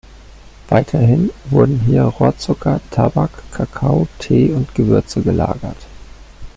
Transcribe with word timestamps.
Weiterhin 0.67 1.29
wurden 1.51 1.79
hier 1.81 2.01
Rohzucker, 2.05 2.81
Tabak, 2.89 3.29
Kakao, 3.51 4.07
Tee 4.17 4.51
und 4.51 4.73
Gewürze 4.73 5.21
gelagert. 5.21 5.77